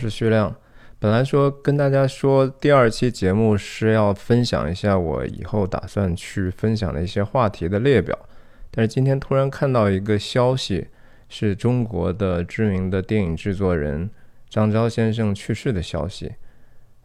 [0.00, 0.56] 是徐亮。
[0.98, 8.18] 本来说跟大家说第二期节目是要分享一下我以后打算去分享的一些话题的列表，
[8.70, 10.88] 但是今天突然看到一个消息，
[11.28, 14.10] 是中国的知名的电影制作人
[14.48, 16.32] 张昭先生去世的消息。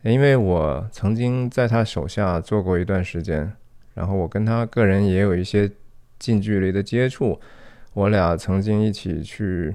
[0.01, 3.51] 因为我曾经在他手下做过一段时间，
[3.93, 5.71] 然后我跟他个人也有一些
[6.19, 7.39] 近距离的接触，
[7.93, 9.73] 我俩曾经一起去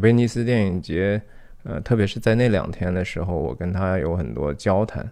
[0.00, 1.20] 威尼斯电影节。
[1.64, 5.08] 呃，特别是在那两天的时候，我跟他有很多交谈，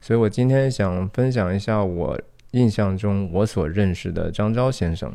[0.00, 2.18] 所以我今天想分享一下我
[2.50, 5.12] 印象中我所认识的张昭先生。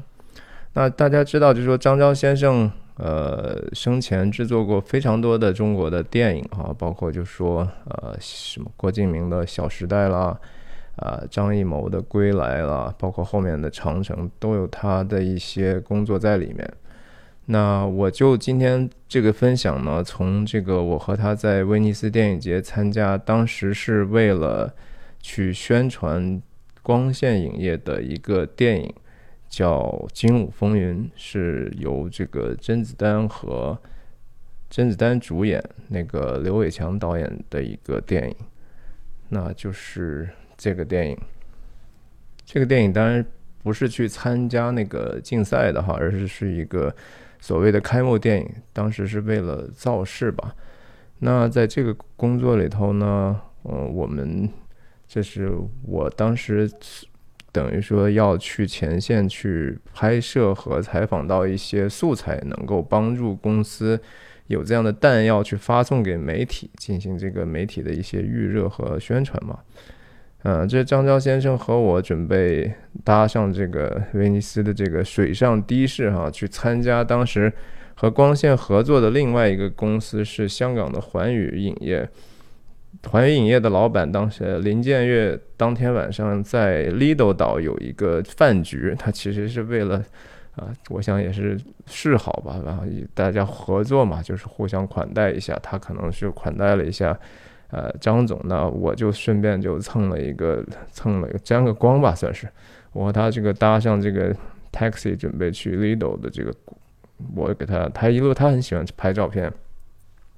[0.74, 10.40] 那大家知道，就说张昭先生，呃，生前制作过非常多的中国的电影啊，包括就说呃什么郭敬明的小时代啦，
[10.96, 16.74] 啊张艺谋的归来啦，包括后面的长城，都有他的一些工作在里面。
[17.50, 24.76] 那我就今天这个分享呢，从这个我和他在威尼斯电影节参加，当时是为了
[25.22, 26.42] 去宣传
[26.84, 28.94] 光线影业的一个电影，
[29.48, 33.80] 叫《精武风云》，是由这个甄子丹和
[34.70, 38.36] 甄子丹主演，那个刘伟强导演的一个电影。
[39.30, 41.18] 那就是这个电影，
[42.44, 43.26] 这个电影当然
[43.64, 46.94] 不是去参加那个竞赛的哈，而是是一个。
[47.40, 50.54] 所谓的开幕电影，当时是为了造势吧？
[51.20, 54.50] 那在这个工作里头呢，嗯，我们
[55.08, 55.52] 这是
[55.84, 56.70] 我当时
[57.52, 64.00] 等于说要去前线去拍摄和采访到一些素材，能够帮助公司
[64.48, 69.60] 有这样的弹药去发送给媒体，进行这个媒体的一些预热和宣传嘛。
[70.44, 72.72] 嗯，这张昭先生和我准备
[73.04, 77.52] 搭上这个威尼斯的这个水上的士哈，去参加当时
[77.96, 82.08] 和光线合作的另外一个公司是香港的环宇影业。
[83.10, 90.02] 环宇影业的老板当时林建岳当天晚上在 Lido 岛有一个饭局，他其实是为了
[90.56, 92.84] 啊，我想也是示好吧，然后
[93.14, 97.18] 大家合作嘛，就是互相款待一下，他可能是款待了一下。
[97.70, 102.48] 呃，张总，那我就顺便就蹭了一个蹭了一个沾个光吧，算是
[102.94, 104.34] 我和他这个搭上这个
[104.72, 106.54] taxi 准备去 Lido 的这个，
[107.36, 109.52] 我给他他一路他很喜欢拍照片，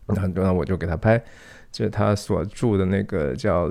[0.07, 1.21] 那很多呢我就给他拍，
[1.71, 3.69] 这是他所住的那个叫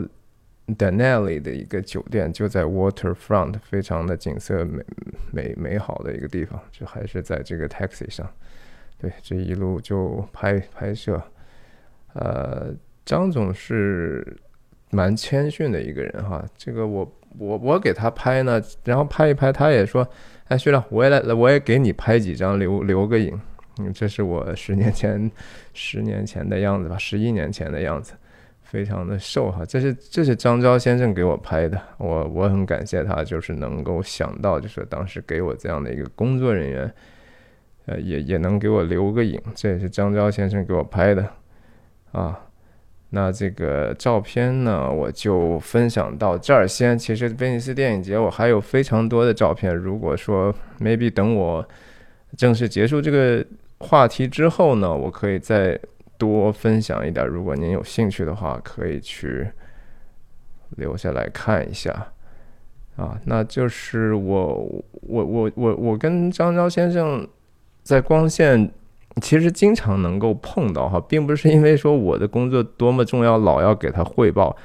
[0.69, 4.85] Danelli 的一个酒店，就在 Waterfront，非常的景色美
[5.33, 8.25] 美美好的一个地方，就还是在这个 taxi 上，
[8.99, 11.21] 对，这一路就拍拍摄，
[12.13, 12.73] 呃。
[13.09, 14.37] 张总是
[14.91, 20.07] 蛮谦逊的一个人哈，这个我我我给他拍呢，然后拍一拍，他也说，
[20.49, 23.41] 哎，徐亮，我也来，我也给你拍几张留留个影。
[23.79, 25.31] 嗯，这是我十年前
[25.73, 28.13] 十年前的样子吧，十一年前的样子，
[28.61, 29.65] 非常的瘦哈。
[29.65, 36.95] 这是这是张昭先生给我拍的，我我很感谢他，就是能够想到，就是当时给我这样的一个工作人员，
[37.87, 39.41] 呃，也也能给我留个影。
[39.55, 41.27] 这也是张昭先生给我拍的，
[42.13, 42.39] 啊。
[43.11, 46.99] 那这个照片呢，我就分享到这儿先。
[46.99, 51.67] 其实威尼斯电影节我还有非常多的照片，如果说 maybe 等我
[52.37, 53.43] 正式结束这个
[53.79, 55.81] 话题之后呢，我可以再
[56.19, 57.27] 多分享一点。
[57.27, 59.49] 如果您有兴趣的话，可以去
[60.77, 62.13] 留下来看一下。
[62.97, 67.27] 啊，那就是我我我我我跟张昭先生
[67.83, 68.71] 在光线。
[69.21, 74.57] 其实经常能够碰到哈，并不是因为说我的工作多么重要，老要给他汇报，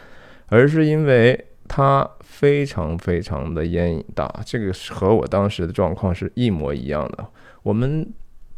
[0.48, 7.26] 而是因为他非常非常的烟瘾大，这个和我当时的状况是一模一样的。
[7.64, 8.08] 我们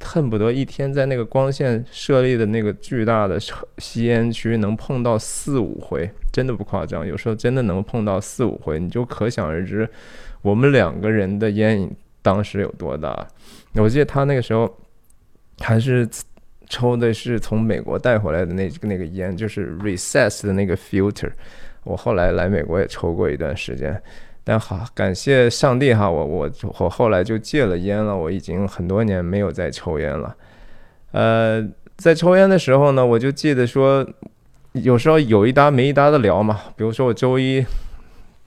[0.01, 3.39] 恨不得一天在那个光线设立的那个巨大的
[3.77, 9.89] 吸烟区能碰到四五回，真的不夸张，有时候真的能碰到四五回，你就可想而知
[10.41, 11.89] 我们两个人的烟瘾
[12.21, 13.25] 当时有多大。
[13.75, 14.69] 我记得他那个时候。
[15.59, 16.07] 还是
[16.67, 21.31] 抽的是从美国带回来的那那个烟，就是 Recess 的那个 filter。
[21.83, 24.01] 我后来来美国也抽过一段时间，
[24.43, 28.17] 但好感谢上帝哈，我我我后来就戒了烟了。
[28.17, 30.35] 我已经很多年没有再抽烟了。
[31.11, 31.63] 呃，
[31.95, 34.05] 在抽烟的时候呢，我就记得说，
[34.73, 36.59] 有时候有一搭没一搭的聊嘛。
[36.75, 37.63] 比如说我周一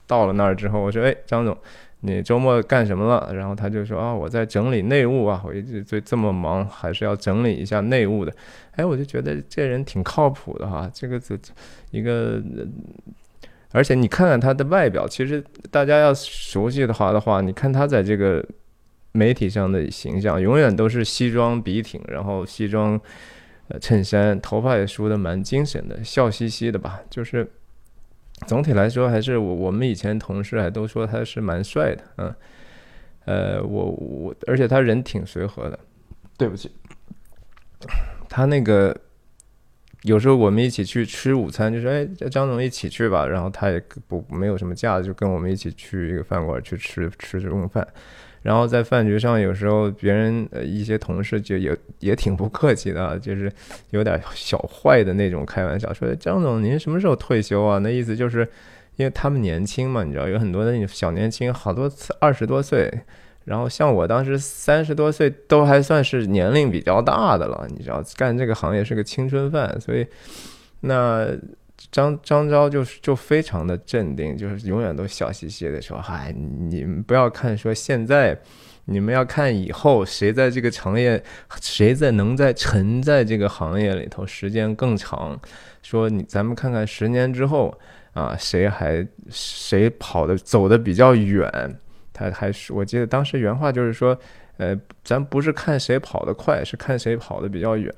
[0.05, 1.57] 到了那儿之后，我说：“哎，张总。”
[2.01, 3.33] 你周末干什么了？
[3.33, 8.33] 然后他就说啊，我在整理内务啊，我一直这这么忙，还是要整理一下内务的。
[8.75, 11.37] 哎，我就觉得这人挺靠谱的哈，这个这
[11.91, 12.41] 一个，
[13.71, 18.41] 而且你看看他的外表，其实大家要熟悉的话的话，你看他在这个
[19.11, 22.97] 媒体上的形象，永远都是西装笔挺，然后西装
[23.67, 27.01] 呃衬衫，头发也梳得蛮精神的，笑嘻嘻的吧。
[27.09, 27.45] 就是
[28.47, 32.35] 总体来说，还是我我们以前同事还都说他是蛮帅的，嗯，
[33.25, 35.79] 呃，我我而且他人挺随和的。
[36.37, 36.71] 对不起，
[38.29, 38.95] 他那个。
[40.03, 47.85] 有时候我们一起去吃午餐，就说：“哎，张总一起去吧。”然后他也不没有什么架子，就跟我们一起去一个饭馆去吃吃中午饭。
[48.41, 53.51] 然后在饭局上，有时候别人呃一些同事就也也挺不客气的，就是
[53.91, 58.47] 有点小坏的那种开玩笑，说：“张总您什么时候退休啊？”那意思就是
[58.95, 62.91] 因为他们年轻嘛，你知道有很多的小年轻，好多二十多岁。
[63.45, 70.05] 然后像我当时三十多岁，都还算是年龄比较大的了，你知道，干这个行业是个青春饭，所以
[70.81, 71.27] 那
[71.91, 78.39] 张张昭就是就非常的镇定，就是永远都笑嘻嘻的说：“嗨，你们不要看说现在，
[78.85, 81.23] 你们要看以后谁在这个行业，
[81.61, 85.39] 谁在能在沉在这个行业里头时间更长，
[85.81, 87.75] 说你咱们看看十年之后
[88.13, 91.49] 啊，谁还谁跑的走的比较远。”
[92.13, 94.15] 他还是我记得当时原话就是说，
[94.57, 97.93] 呃，咱不是看谁跑得快，是看谁跑得比较远。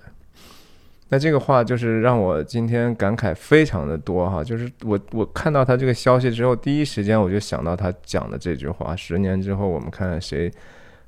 [1.12, 10.50] 那这个话就是让我今天感慨非常的多哈，就是我我看到他这个消息之后，第一时间我就想到他讲的这句话：十年之后我们看看谁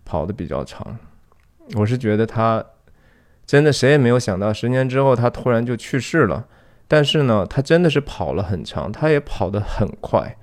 [0.03, 0.97] 跑得比较长。
[1.75, 2.61] 我是觉得他
[3.45, 6.45] 真的谁也没有想到，十年之后他突然就去世了。
[6.87, 10.35] 但是呢，他真的是跑了很长，他也跑得很快。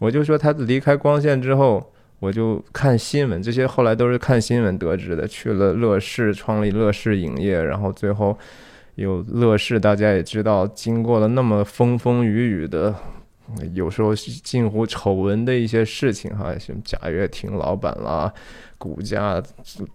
[0.00, 1.92] 我就说他离开光线之后。
[2.18, 5.28] 我就看新闻，这些后来都是看新闻得知的。
[5.28, 8.36] 去了乐视，创立乐视影业，然后最后
[8.96, 12.94] 有乐视，大家也知道，经过了那么风风雨雨的，
[13.72, 18.30] 有时候近乎丑闻的一些事情哈，什么贾跃亭老板啦，
[18.76, 19.42] 股价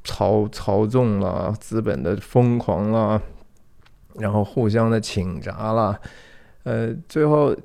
[0.03, 3.21] 操操纵了，资本的疯狂啦，
[4.18, 6.00] 然后互相的请闸啦，
[6.63, 7.56] 呃，最后。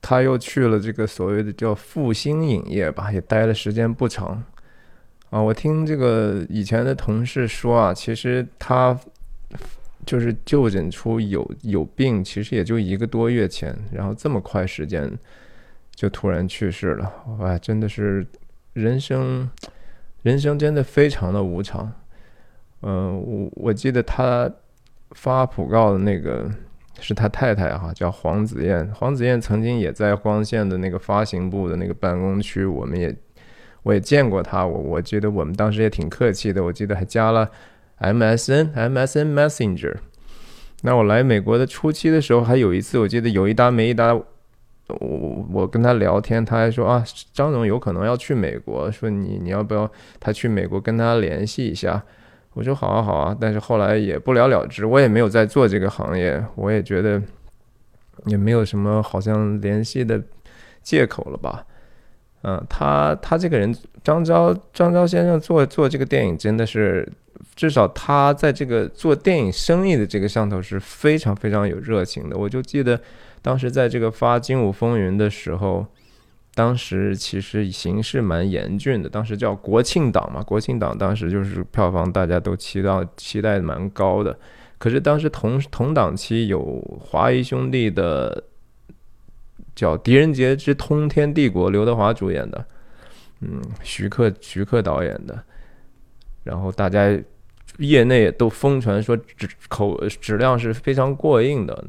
[0.00, 4.42] 他又去了这个所谓的叫复兴影业吧，也待了时间不长
[5.28, 5.42] 啊。
[5.42, 8.98] 我听这个以前的同事说啊，其实他
[10.06, 15.10] 就是就诊出有有病，其实也就一个多月前，然后这么快时间
[15.94, 17.12] 就突然去世了。
[17.38, 18.26] 哇，真的是
[18.72, 19.50] 人生，
[20.22, 21.92] 人生真的非常的无常。
[22.82, 24.50] 嗯，我我记得他
[25.10, 26.50] 发讣告的那个。
[27.00, 28.84] 是他太太哈，叫黄子燕。
[28.92, 33.16] 黄子燕曾经也在光线的那个发行部的那个办公区，我们也
[33.84, 34.66] 我也见过他。
[34.66, 37.48] 我我记得我们当时也挺客气的，我记得还加了
[38.00, 39.96] MSN MSN Messenger。
[40.82, 49.90] 那我来美国的初期的时候，还有一次，我记得有一搭没一搭，我我跟他聊天，他还说啊，张总有可能要去美国，说你你要不要
[50.20, 52.02] 他去美国跟他联系一下。
[52.54, 57.20] 我说好啊好啊，但是后来也不了了之，我也没有在做这个行业，我也觉得
[58.26, 60.20] 也没有什么好像联系的
[60.82, 61.64] 借口了吧。
[62.42, 67.10] 嗯，他他这个人张昭张昭先生做做这个电影真的是，
[67.54, 72.36] 至少他在这个做电影生意的这个上头是非常非常有热情的。
[72.36, 73.00] 我就记得
[73.42, 75.86] 当时在这个发《精武风云》的时候。
[76.54, 84.36] 当时其实形势蛮严峻的，当时叫国庆档嘛，国庆档当时就是票房大家都期待期待蛮高的。
[84.76, 88.42] 可是当时同同档期有华谊兄弟的
[89.78, 92.66] 叫《狄仁杰之通天帝国》，刘德华主演的，
[93.42, 95.40] 嗯，徐克徐克导演的，
[96.42, 97.16] 然后大家
[97.76, 101.84] 业内都疯传说质口质量是非常过硬的。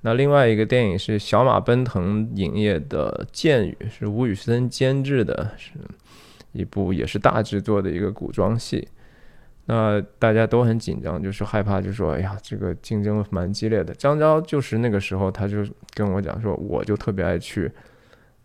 [0.00, 5.74] 那另外一个电影是小马奔腾影业的《剑雨》，是吴宇森监制的，是
[6.50, 8.88] 一部也是大制作的一个古装戏。
[9.72, 17.70] 那大家都很紧张，就是害怕，就说：“哎呀，这个竞争蛮激烈的。”张昭就是那个时候，他就跟我讲说：“我就特别爱去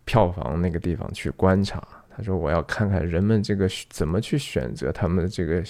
[0.04, 1.82] 票房那个地方去观察。”
[2.16, 5.64] 他说：“我要看看人们这个怎么去选择他们的这个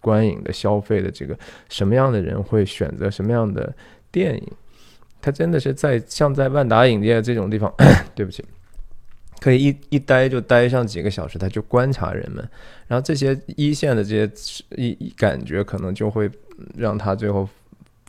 [0.00, 1.34] 观影的消费的这个
[1.70, 3.74] 什么样的人会选择什么样的
[4.10, 4.52] 电影。”
[5.22, 7.72] 他真的是在像在万达影业这种地方，
[8.14, 8.44] 对不起，
[9.40, 12.46] 可以一一待就待上几个小时，他就观察人们，
[12.86, 14.30] 然后这些一线的这些
[14.76, 16.30] 一感觉，可能就会
[16.76, 17.48] 让他最后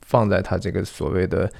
[0.01, 1.51] 放在他这个所谓的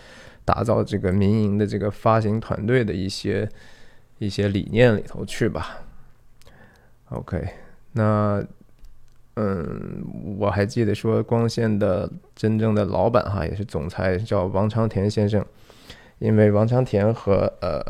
[0.44, 3.50] 打造这个民营的这个发行团队的一些
[4.20, 5.80] 一些理念里头去吧。
[7.10, 7.48] OK，
[7.94, 8.44] 那。
[9.36, 10.04] 嗯，
[10.38, 15.44] 我还记得说光线的真正的老板哈，也是总裁，叫王长田先生。
[16.20, 17.82] 因为王长田和呃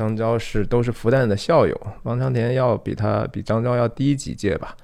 [0.00, 4.74] 张昭是都是复旦的校友，王长田要比他比张昭要低几届吧。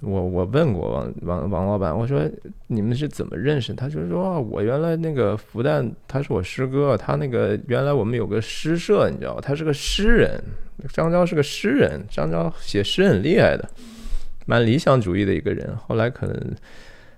[0.00, 2.20] 我我问过王王王老板，我说
[2.66, 3.72] 你们是怎么认识？
[3.72, 10.38] 他就说我原来那个复旦他是我师哥，他那个原来我们有个诗社，你知道他是个诗人，
[10.92, 13.66] 张昭是个诗人，张昭写诗很厉害的，
[14.44, 15.74] 蛮理想主义的一个人。
[15.86, 16.54] 后来可能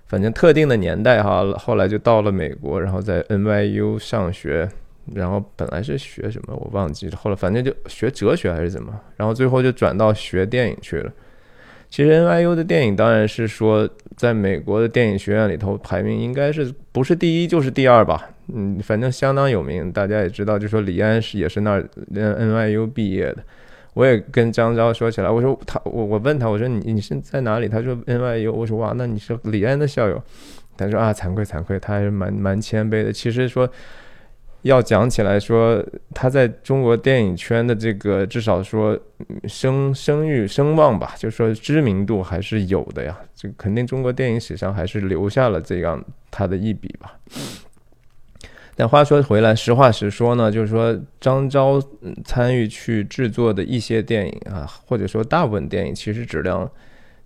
[0.05, 4.69] 反正特定的年代哈，后来就到了美国，然后在 NYU 上学，
[5.13, 11.11] 然后本来是学什么我忘记了，后来反正就学哲学还是怎么，然后最后就转到学电影去了。
[11.89, 19.91] 其实 NYU 的电影当然是说，在美国的电影学院里头排名应该是不是第一就是第二吧，嗯，反正相当有名。
[19.91, 23.43] 大家也知道，就说李安是也是那儿 NYU 毕业的。
[23.93, 27.67] 我也跟张昭说起来，我说他我我问他，我说你你是在哪里？
[27.67, 28.53] 他说 NYU。
[28.53, 30.23] 我说哇，那你是李安的校友？
[30.77, 33.11] 他说啊，惭愧惭愧，他还是蛮蛮谦卑的。
[33.11, 33.69] 其实说。
[34.63, 38.95] 要讲起来说，他在中国电影圈的这个至少说
[39.47, 43.17] 声声誉声望吧，就是说知名度还是有的呀。
[43.35, 47.19] 这肯定中国电影史上还是留下了这样他的一笔吧。
[48.75, 51.81] 但话说回来，实话实说呢，就是说张昭
[52.23, 56.69] 参与去制作的一些电影啊，或者说大部分电影，其实质量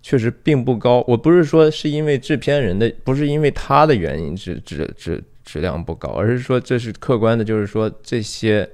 [0.00, 1.04] 确实并不高。
[1.06, 5.22] 我不是说是因为制片人的，不是因为他的原因，只只只。
[5.46, 8.68] 质量不高，而是说这是客观的，就是说这些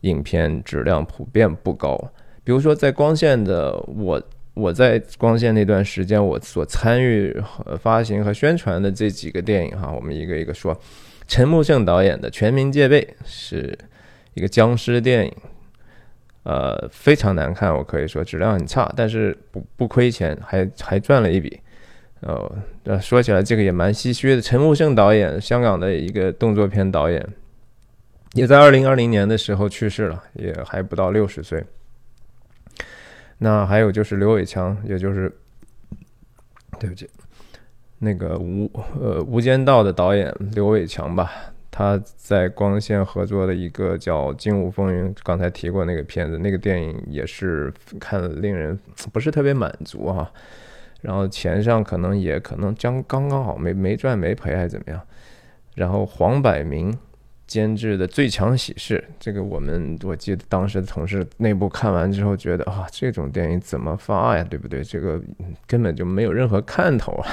[0.00, 1.96] 影片质量普遍不高。
[2.42, 4.20] 比如说在光线的我
[4.54, 7.40] 我在光线那段时间，我所参与
[7.78, 10.76] 发行和宣传的这几个电影哈，我们一个一个说。
[11.28, 13.78] 陈木胜导演的《全民戒备》是
[14.34, 15.32] 一个僵尸电影，
[16.42, 21.60] 呃，非常难看，我可以说质量很差，但是不不亏钱，还还赚了一笔。
[22.22, 22.50] 哦，
[22.84, 24.40] 那说起来这个也蛮唏嘘的。
[24.40, 27.26] 陈木胜导演，香港的一个动作片导演，
[28.34, 31.64] 也在二零二零年的时候去世了，也还不到六十岁。
[33.38, 35.32] 那还有就是刘伟强，也就是
[36.78, 37.10] 对不起，
[37.98, 41.28] 那个无呃《无间道》的导演刘伟强吧，
[41.72, 48.78] 他在光线合作的一个叫《精武风云》，刚才提过那个片子，那个电影也是看了令人
[49.12, 50.30] 不是特别满足哈。
[51.02, 55.00] 然后钱上可能也可能将刚刚好没没赚没赔还是怎么样，
[55.74, 56.96] 然后黄百鸣
[57.46, 64.82] 监制的《最强喜事》，这个我们我记得当时的同事内部看完之后觉得啊，这种电影怎么发呀，对不对？
[64.82, 65.20] 这个
[65.66, 67.28] 根本就没有任何看头啊。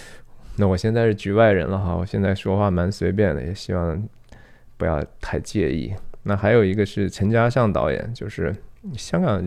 [0.56, 4.02] 那我现在是局外人了哈，我现在说话蛮随便的，也希望
[4.76, 5.94] 不要太介意。
[6.24, 8.54] 那还有一个是陈嘉上导演，就是。
[8.96, 9.42] 香港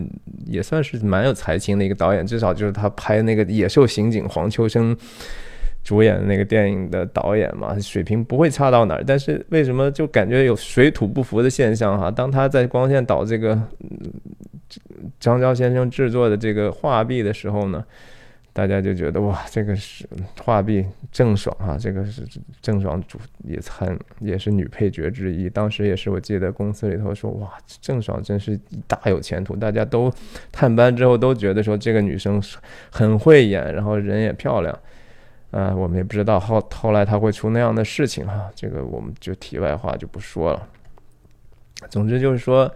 [0.46, 4.96] 也算是蛮有才情的一个导演，至少就是他拍那个《野兽刑警》，黄秋生
[5.84, 9.04] 主演的那个电影的导演嘛，水平不会差到哪儿。
[9.06, 12.10] 但是为什么就感觉有水土不服的现象哈？
[12.10, 13.60] 当他在光线导这个
[15.20, 17.84] 张昭先生制作的这个画壁的时候呢？
[18.56, 20.08] 大家就觉得哇，这个是
[20.42, 20.82] 画壁
[21.12, 22.26] 郑爽哈，这个是
[22.62, 25.50] 郑爽主也参也是女配角之一。
[25.50, 30.10] 当时也是我记得公司里头说哇，郑爽真是大有前途，大家都
[30.50, 32.42] 探班之后都觉得说这个女生
[32.90, 34.74] 很会演，然后人也漂亮。
[35.50, 40.66] 啊，我们也不知道后后来她会出那样的事情哈，这个我们就题外话就不说了。
[41.90, 42.74] 总之就是说。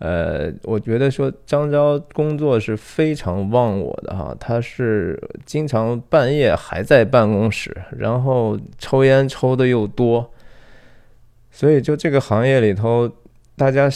[0.00, 10.32] 呃，我觉得说张昭工作是非常忘我的哈，他是经常半夜还在办公室，然后抽烟抽的又多，
[11.50, 13.10] 所以就这个行业里头，
[13.56, 13.90] 大家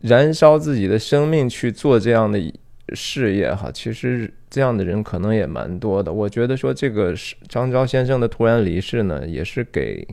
[0.00, 2.40] 燃烧自己的生命去做这样的
[2.92, 6.12] 事业哈，其实这样的人可能也蛮多的。
[6.12, 7.14] 我觉得说这个
[7.48, 10.04] 张昭先生的突然离世呢，也是给。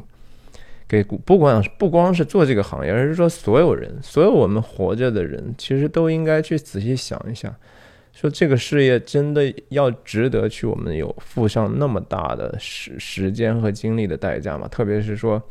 [0.92, 7.56] 给不光不光是做这个行业，而是说所有人，所有我们活着的人，其实都应该去仔细想一想，
[8.12, 14.68] 说这个事业真的要值得去我们有付上那么大的时时间和精力的代价吗？
[14.68, 15.42] 特别是说，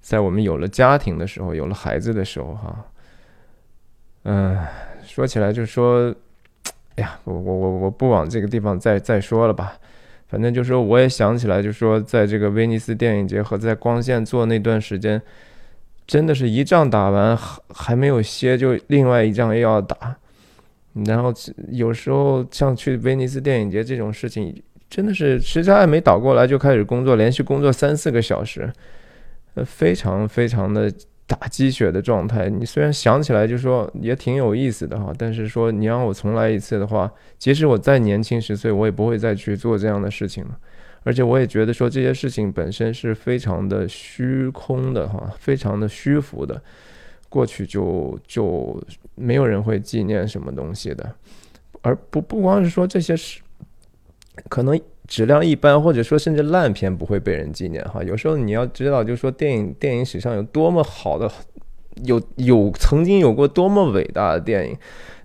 [0.00, 2.84] 在我们有了家庭的时候，有了孩子的时候，哈，
[4.24, 4.58] 嗯，
[5.04, 6.12] 说起来就说，
[6.96, 9.78] 哎呀，我我我我不往这个地方再再说了吧。
[10.28, 15.20] 反正就是说，我也想起来，就是说，在这个威尼斯电影节和在光线做那段时间，
[16.06, 20.16] 真的是一仗打完还还没有歇，就另外一仗又要打。
[21.06, 21.32] 然后
[21.70, 28.72] 有时候像去威尼斯电影节这种事情，真的是时差还没倒过来就开始工作，连续工作三四个小时，
[29.54, 30.92] 呃，非常非常的。
[31.26, 40.58] 打鸡血的状态，你虽然想起来就说也挺有意思的哈，但是说你让我重来一次的话，即使我再年轻十岁，我也不会再去做这样的事情了。
[41.02, 46.60] 而且我也觉得说这些事情本身是非常的虚空的哈，非常的虚浮的，
[47.28, 48.80] 过去就就
[49.14, 51.14] 没有人会纪念什么东西的。
[51.82, 53.40] 而不不光是说这些事
[54.48, 58.02] 可能质量一般，或者说甚至烂片不会被人纪念哈。
[58.02, 61.30] 有时候你要知道，就是说电影电影史上有多么好的，
[62.04, 64.76] 有有曾经有过多么伟大的电影，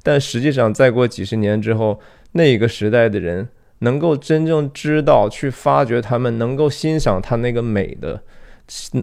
[0.04, 2.00] 但实际上再过几十年之后，
[2.34, 8.22] 那个时代的人能够真正知道去发掘他们，能够欣赏他那个美的，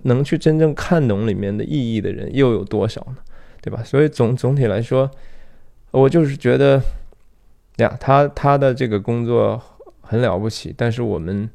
[0.05, 3.17] 能去真正看懂里面的意义的人又有多少呢？
[3.61, 3.83] 对吧？
[3.83, 5.11] 所以总总体来说，
[5.91, 6.81] 我就是觉得
[7.79, 9.61] 呀，他他的这个工作。
[10.09, 11.49] 很了不起，但是我们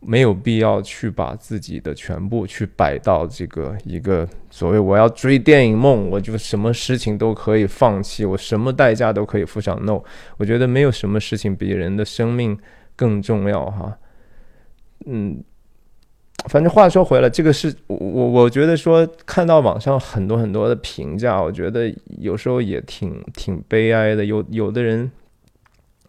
[0.00, 9.80] 没有必要去把自己的全部去摆到这个一个所谓我要追电影梦，我就什么事情都可以放弃，我什么代价都可以付上。
[9.86, 10.02] No，
[10.36, 12.58] 我觉得没有什么事情比人的生命
[12.96, 13.96] 更重要哈。
[15.06, 15.40] 嗯，
[16.48, 24.24] 反正话说回来，这个是我我觉得说看到网上很多很多的评价，我觉得有时候也挺挺悲哀的。
[24.24, 25.08] 有有的人。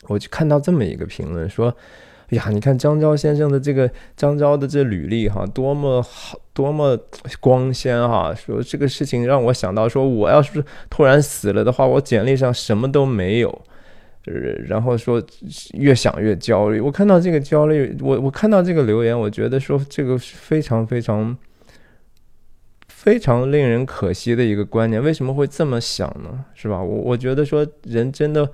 [0.07, 1.75] 我就看到这么一个评论说
[2.29, 6.97] ：“哎呀，你看张昭先生的这个张昭的这履历哈，多么好，多么
[7.39, 8.33] 光鲜哈！
[8.33, 13.62] 说这个事情让我想到，说我要是突然死了的话，我简历上什么都没有。
[14.67, 15.21] 然后说
[15.74, 16.79] 越想越焦虑。
[16.79, 21.38] 我看到这个焦虑，我我看到这个留言，我觉得说这个是非常非常
[22.88, 25.00] 非常令人可惜的一个观念。
[25.00, 26.43] 为什么会这么想呢？
[26.55, 26.81] 是吧？
[26.81, 28.51] 我我觉得说人真的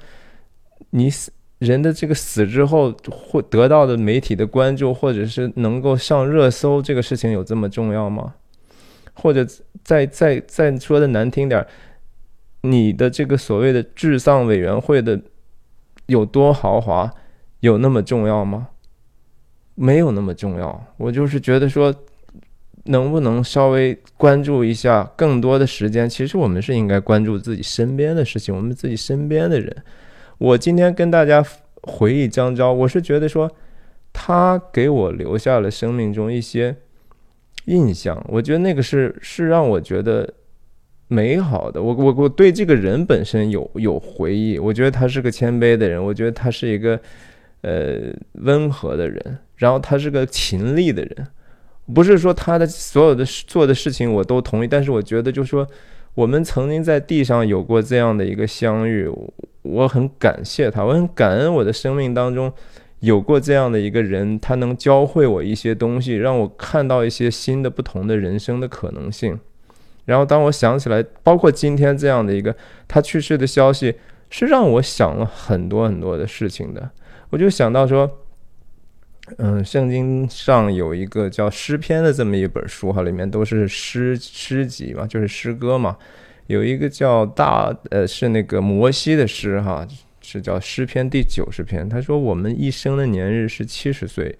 [0.89, 1.31] 你死。
[1.61, 8.33] 人的这个死之后会得到的媒体的关注，或者是能够上热搜，这个事情有这么重要吗？
[9.13, 9.45] 或者
[9.83, 11.63] 再再再说的难听点，
[12.61, 15.21] 你的这个所谓的治丧委员会的
[16.07, 17.13] 有多豪华，
[17.59, 18.69] 有那么重要吗？
[19.75, 20.83] 没有那么重要。
[20.97, 21.93] 我就是觉得说，
[22.85, 26.09] 能不能稍微关注一下更多的时间？
[26.09, 29.83] 其实我们是应该关注自己身边的事情，我们自己身边的人。
[30.41, 31.45] 我今天跟大家
[31.83, 33.47] 回忆张昭，我是觉得说，
[34.11, 36.75] 他给我留下了生命中一些
[37.65, 40.27] 印象，我觉得那个是是让我觉得
[41.07, 41.79] 美好的。
[41.79, 46.99] 我我我对这个人本身有有回忆，我觉得他是个谦卑的人，我觉得他是一个
[47.61, 51.27] 呃温和的人，然后他是个勤力的人，
[51.93, 55.67] 不是说他的所有的做的事情我都同意，但是我觉得就说。
[56.13, 59.09] 我们曾经在地上有过这样的一个相遇，
[59.61, 62.51] 我很感谢他，我很感恩我的生命当中
[62.99, 69.39] 有过这样的一个人，他能教会我一些东西，让我看到一些新的不同的人生的可能性。
[70.05, 72.55] 然后当我想起来，包括今天这样的一个
[72.87, 73.95] 他去世的消息，
[74.29, 76.89] 是让我想了很多很多的事情的。
[77.29, 78.17] 我就想到说。
[79.37, 85.95] 嗯，圣经上有一个叫诗篇的这么一本书哈，里面都是诗诗集嘛，就是诗歌嘛。
[86.47, 89.87] 有一个叫大呃，是那个摩西的诗哈，
[90.21, 91.87] 是叫诗篇第九十篇。
[91.87, 94.37] 他说：“我们一生的年日是七十岁，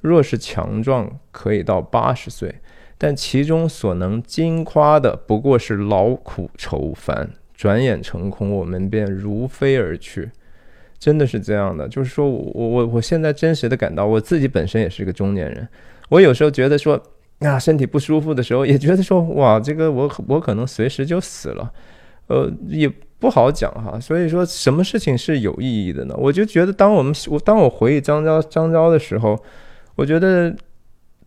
[0.00, 2.54] 若是强壮，可以到八十岁，
[2.98, 10.30] 但其中所能惊夸的，不过是劳苦愁烦，转眼成空，我们便如飞而去。”
[10.98, 15.66] 真的是这样的，就是说我我我现在真实的感到，我自己本身也是一个中年人，
[16.08, 16.96] 我有时候觉得说
[17.42, 21.72] 那，身体不舒服的时候，也觉得说哇，这个我我可能随时就死了，
[22.28, 23.98] 呃，也不好讲哈。
[24.00, 26.14] 所以说，什么事情是有意义的呢？
[26.16, 29.38] 我就觉得，当我们我当我回忆张昭张昭的时候，
[29.96, 30.54] 我觉得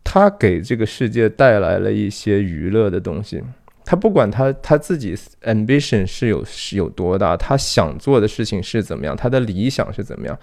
[0.03, 3.43] 他给这个世界带来了一些娱乐的东西。
[3.87, 10.35] 他不管他他自己 ambition 是有是有多大，他想做的事情是怎么样，他的理想是怎么样，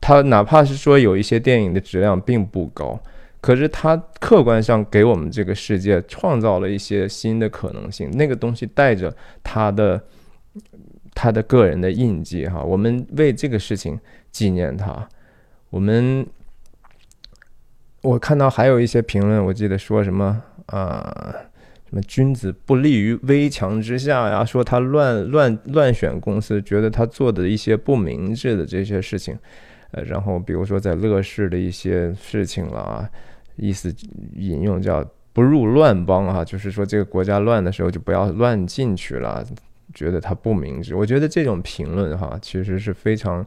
[0.00, 2.98] 他哪怕是说有一些电影的质量并不高，
[3.40, 10.02] 可是他客观上给我们这个世界创造了一些新的可能性，那个东西带着他的
[11.14, 13.98] 他的个人的印记哈，我们为这个事情
[14.30, 15.08] 纪念他。
[15.70, 16.26] 我们
[18.02, 21.34] 我看到还有一些评论，我记得说什么啊？
[21.88, 24.44] 什么君子不立于危墙之下呀？
[24.44, 29.38] 说他乱乱乱选公司，觉得他做的一些不明智的这些事情，
[29.92, 33.10] 呃，然后比如说在乐视的一些事情了啊，
[33.56, 33.94] 意思
[34.34, 39.44] 引用叫不入乱邦啊，就是说这个国家乱的时候就不要乱进去了，
[39.94, 40.94] 觉得他不明智。
[40.94, 43.44] 我觉得这种评论哈，其实是非常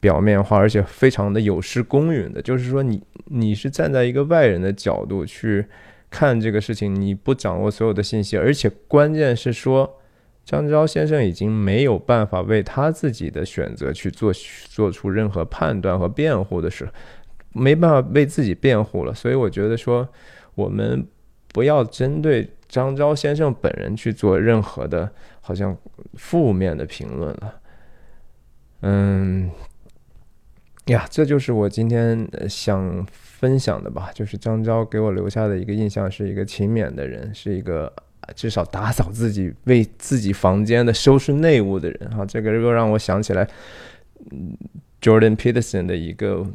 [0.00, 5.66] 表面化，而且非常的有失公允的，就是说你你是站在一个外人的角度去。
[6.10, 9.98] 看这个事情，你不掌握所有的信息，而且关键是说，
[10.48, 14.32] 张昭先生已经没有办法为他自己的选择去做
[14.70, 16.88] 做出任何判断和辩护的时，
[17.52, 19.12] 没办法为自己辩护了。
[19.12, 20.08] 所以我觉得说，
[20.54, 21.06] 我们
[21.52, 25.76] 不要针对张昭先生本人去做任何的，好像
[26.14, 27.54] 负面的评论了。
[28.80, 29.50] 嗯，
[30.86, 34.10] 呀，这就是我今天想分享的吧。
[34.14, 37.92] 就是张昭给我留下的一个印象，是一个勤勉的人，是一个
[38.34, 42.10] 至少打扫自己、为自己房间的收拾内务的人。
[42.10, 43.48] 哈，这个又让我想起来，
[44.30, 44.56] 嗯
[45.00, 46.36] ，Jordan Peterson 的一个《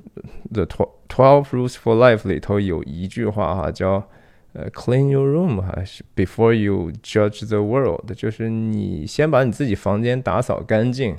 [0.51, 4.07] The Twelve Rules for Life》里头有一句话哈，叫
[4.53, 11.15] 呃，“Clean your room” 还是 “Before you judge the world”，就是你先把你自己房间打扫干净。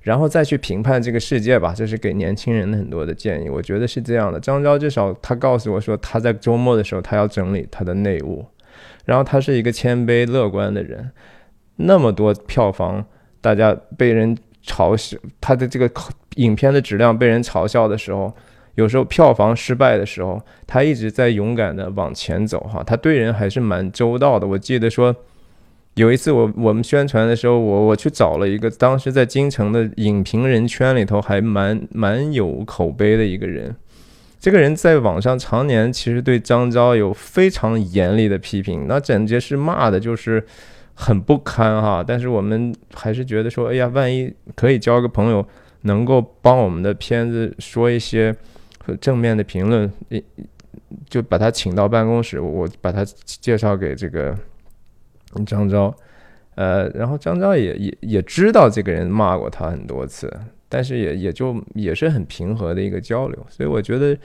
[0.00, 3.48] 然后再去评判这个世界吧，这是给年轻人很多的建议。
[3.50, 4.40] 我觉得是这样的。
[4.40, 8.46] 张昭至少他告诉我说，他在周末的时候他要整理他的内务，
[9.08, 11.10] 然后他是一个谦卑乐观的人。
[11.76, 13.02] 那么多票房，
[13.40, 15.90] 大家被人嘲笑，他的这个
[16.36, 18.30] 影片的质量被人嘲笑的时候，
[18.74, 22.82] 有时候票房失败的时候，他一直在勇敢的往前走哈。
[22.84, 24.46] 他对人还是蛮周到的。
[24.46, 25.16] 我记得说。
[25.94, 33.74] 有一次，我我们宣传的时候，我我去找了一个当时在京城的影评人圈里头还蛮蛮有口碑的一个人。
[34.38, 40.44] 这个人在网上常年其实对张昭有非常严厉的批评，那简直是骂的，就是
[40.94, 42.04] 很不堪哈。
[42.06, 45.46] 但是我们还是觉得说，哎呀，万一可以交个朋友，
[45.82, 48.34] 能够帮我们的片子说一些
[49.00, 49.92] 正面的评论，
[51.08, 54.36] 就把他请到办公室，我把他介绍给这个。
[55.44, 55.94] 张昭，
[56.54, 60.32] 呃，然后张昭也也也知道这个人骂过他很多次，
[60.68, 64.16] 但是也也就也是很平和的一个交流，所以我觉得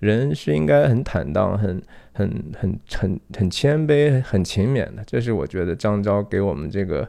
[0.00, 1.80] 人是应该很坦荡、很
[2.12, 7.08] 很很很很谦卑、很勤勉的，这是我觉得张昭给我们这个，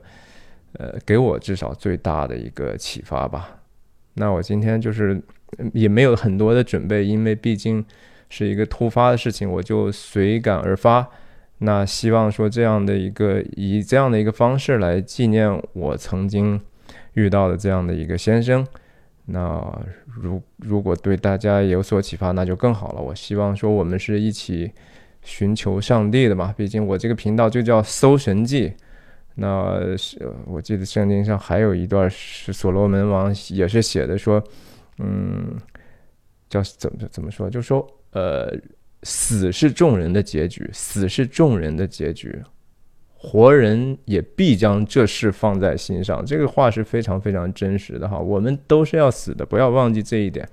[0.73, 3.59] 呃，给我至少最大的一个启发吧。
[4.15, 5.19] 那我今天就是
[5.73, 7.83] 也没有很多的准备，因为毕竟
[8.29, 11.09] 是一个突发的事情，我就随感而发。
[11.59, 16.59] 那希望说这样的一个以这样的一个方式来纪念我曾经
[17.13, 18.65] 遇到的这样的一个先生，
[19.25, 23.01] 那如如果对大家有所启发，那就更好了。
[23.01, 24.71] 我希望说我们是一起
[25.21, 28.73] 寻求上帝的嘛，毕竟我这个频道就叫搜神记。
[29.35, 34.43] 那是我记得圣经上还有一段是所罗门王也是写的说，
[34.99, 35.57] 嗯，
[36.49, 38.53] 叫怎么怎么说，就说呃。
[39.05, 42.41] 死是众人的结局，死是众人的结局，
[43.25, 46.23] 活人也必将这事放在心上。
[46.25, 50.45] 这个话是非常非常真实的哈，我们都是要死的，不要忘记这一点。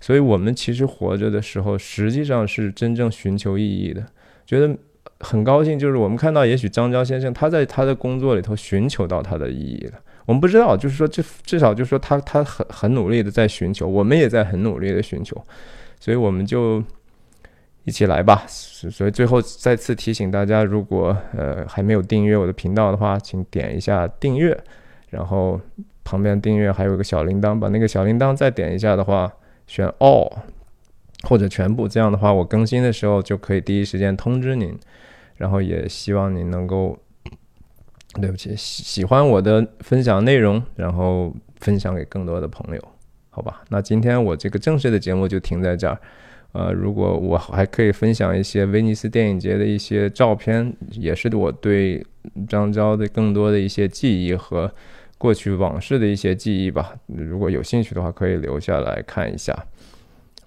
[0.00, 4.04] 所以，我们其实活着的时候，实际上是真正寻求意义的。
[4.44, 4.76] 觉得
[5.20, 10.00] 很高兴，就是我们看到，也许张昭先生他在他的工作里头寻求到他的意义了。
[10.26, 15.40] 我们不知道，就是说，这至少就是说，他他很很努力的在寻求，我们也在很努力的寻求，
[16.00, 16.82] 所以我们就。
[17.86, 18.44] 一起来吧！
[18.48, 24.58] 所以最后再次提醒大家，如果呃还没有订阅我的频道的话，请点一下订阅，
[25.08, 25.60] 然后
[26.02, 29.32] 旁边订阅还有个小铃铛，把那个小铃铛再点一下的话，
[29.68, 30.32] 选 All
[31.22, 34.76] 或者全部，这样的话我更新的时候就可以第一时间通知您。
[35.36, 36.98] 然后也希望您能够，
[38.20, 42.82] 对不起，喜喜欢我的分享内容，然后分享给更多的朋友，
[43.30, 43.62] 好吧？
[43.68, 45.96] 那今天我这个正式的节目就停在这儿。
[46.56, 52.02] 呃，如果我还可以分享一些威尼斯电影节的一些照片，也是我对
[52.48, 54.72] 张昭的更多的一些记忆和
[55.18, 56.94] 过去往事的一些记忆吧。
[57.08, 59.54] 如果有兴趣的话，可以留下来看一下。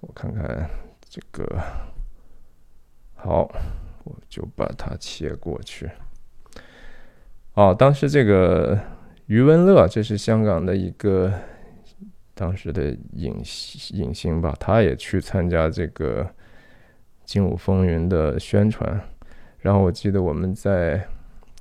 [0.00, 0.68] 我看看
[1.08, 1.46] 这个，
[3.14, 3.48] 好，
[4.02, 5.88] 我就把它切过去。
[7.54, 8.76] 哦，当时这个
[9.26, 11.32] 余文乐，这是香港的一个。
[12.40, 13.36] 当时的影
[13.90, 16.24] 影星吧，他也去参加这个
[17.22, 18.98] 《精武风云》的宣传。
[19.58, 21.06] 然后我记得我们在，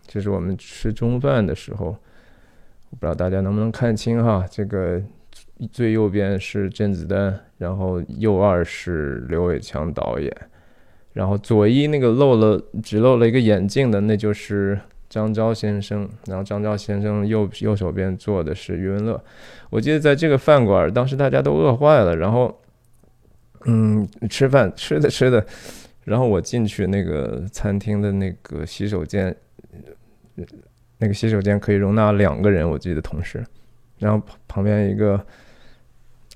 [0.07, 5.03] 就是我们吃中饭的时候，我不知道大家能不能看清哈，这个
[5.69, 10.33] 最右边是甄子丹，然后右二是刘伟强导演，
[11.11, 14.79] 然后左一那个露了只露了一个眼镜的，那就是。
[15.09, 19.19] 张昭先生，然后张昭先生右右手边坐的是余文乐。
[19.71, 22.61] 我记得在这个饭馆，当时大家都饿坏了，然后，
[23.65, 25.43] 嗯，吃饭吃的吃的，
[26.03, 29.35] 然后我进去那个餐厅的那个洗手间，
[30.99, 33.43] 那个洗手间可以容纳两个人，我记得同时，
[33.97, 35.19] 然后旁边一个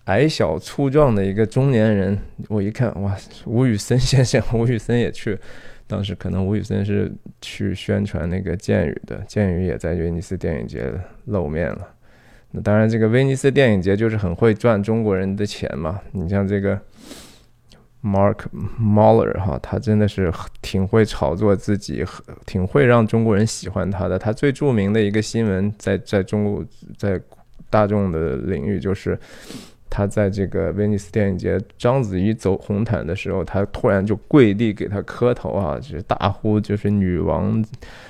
[0.05, 2.17] 矮小粗壮的一个中年人，
[2.49, 5.37] 我一看，哇，吴宇森先生，吴宇森也去。
[5.87, 10.91] 当时可能吴宇森是去宣传那个剑雨的，剑雨也在威尼斯电影节
[11.25, 11.87] 露面了。
[12.51, 15.99] 那当然，这个威尼斯电影节就是很会赚中国人的钱嘛。
[16.11, 16.79] 你像这个
[18.03, 18.37] Mark
[18.79, 22.05] Muller 哈，他真的是挺会炒作自己，
[22.45, 24.17] 挺会让中国人喜欢他的。
[24.17, 26.65] 他最著名的一个新闻，在在中国
[26.97, 27.21] 在
[27.69, 29.19] 大众的领域就是。
[29.95, 37.63] 他在这个威尼斯电影节，章子怡走红毯的时候，他突然就跪地给他磕头啊，就是大呼就是女王，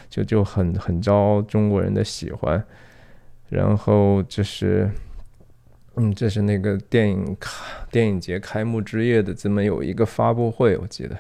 [0.10, 2.64] 就就很很招中国人的喜欢。
[3.50, 4.90] 然后就是，
[5.96, 11.18] 嗯，这是那个电影开电影节开幕之夜的这么有一个发布会，我记得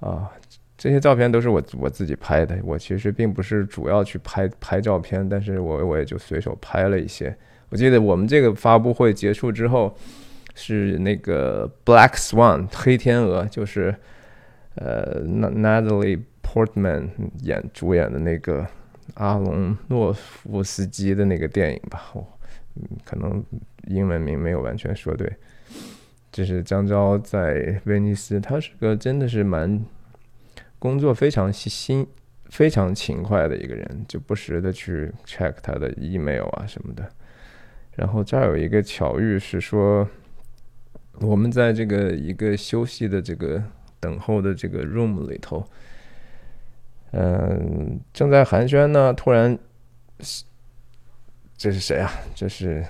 [0.00, 0.30] 啊。
[0.76, 7.34] 这些照片都是我我自己拍的，我其实并不是主要去拍拍照片，但是我我也就随手拍了一些。
[7.70, 9.96] 我记得我们这个发布会结束之后，
[10.54, 13.94] 是那个《Black Swan》黑天鹅，就是
[14.74, 17.08] 呃，Natalie Portman
[17.40, 18.66] 演主演的那个
[19.14, 22.12] 阿隆诺夫斯基的那个电影吧，
[22.76, 23.42] 嗯，可能
[23.86, 25.32] 英文名没有完全说对。
[26.30, 29.82] 这是张昭在威尼斯，他是个真的是蛮。
[30.78, 32.06] 工作非常心
[32.46, 37.06] 非常勤快的一个人，就不时的去 check 他的 email 啊什么的。
[37.96, 40.08] 然后这儿有一个巧遇是说，
[41.20, 43.62] 我们在这个一个休息的这个
[43.98, 45.64] 等候的这个 room 里头，
[47.12, 49.58] 嗯，正在寒暄呢，突然，
[51.56, 52.10] 这是谁啊？
[52.34, 52.84] 这是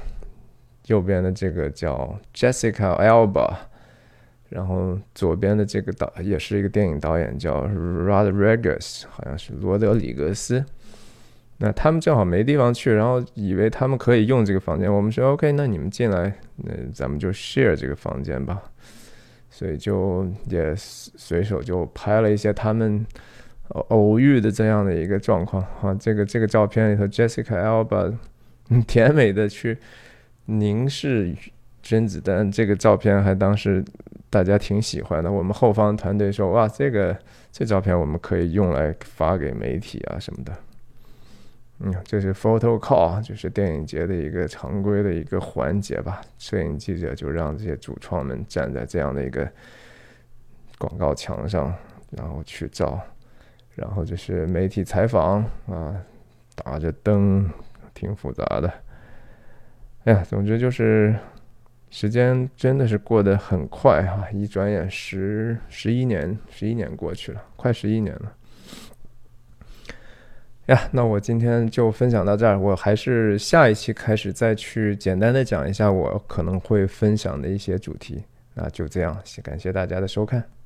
[0.86, 3.52] 右边的这个叫 Jessica Alba。
[4.50, 10.64] 然后左边的这个导也是一个电影导演，叫 Rodriguez，好像是罗德里格斯。
[11.61, 14.92] 那他们正好没地方去，然后以为他们可以用这个房间。
[14.92, 18.62] 我们说 OK，那你们进来，那咱们就 share 这个房间吧。
[19.51, 23.05] 所以就也随手就拍了一些他们
[23.88, 25.94] 偶遇的这样的一个状况啊。
[25.94, 28.14] 这个这个照片里头，Jessica Alba
[28.88, 29.77] 甜美的去
[30.46, 31.35] 凝视
[31.83, 33.85] 甄子丹，这个照片还当时。
[34.33, 37.18] 大家挺喜欢的，我们后方团队说：“哇，这个
[37.51, 40.53] 这照片我们可以用来发给媒体啊什么的。”
[41.81, 46.21] 嗯，这是 photo call，就是电影节的一个常规的一个环节吧。
[46.38, 49.51] 摄影记者就让这些主创们站在这样的一个
[50.79, 51.75] 广告墙上，
[52.11, 53.01] 然后去照，
[53.75, 55.97] 然后就是媒体采访啊，
[56.55, 57.49] 打着灯，
[57.95, 58.73] 挺复杂的。
[60.05, 61.14] 哎呀，总之就是。
[61.93, 68.33] 时间真的是过得很快哈，一转眼十十一年，十一年过去了，快十一年了。
[70.66, 78.23] 呀，那我今天就分享到这儿，我还是下一期开始再去简单的讲一下我可能会分享的一些主题。
[78.55, 80.60] 那就这样，感谢大家的收看。